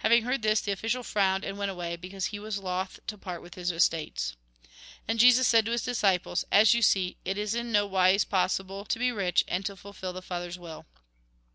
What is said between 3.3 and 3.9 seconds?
with his